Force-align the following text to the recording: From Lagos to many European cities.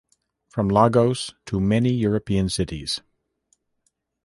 From 0.49 0.67
Lagos 0.67 1.35
to 1.45 1.59
many 1.59 1.91
European 1.91 2.49
cities. 2.49 3.01